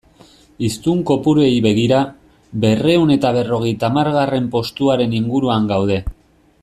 Hiztun 0.67 1.01
kopuruei 1.09 1.51
begira, 1.65 1.99
berrehun 2.63 3.13
eta 3.17 3.33
berrogeita 3.37 3.91
hamargarren 3.93 4.49
postuaren 4.57 5.15
inguruan 5.21 5.71
gaude. 5.75 6.01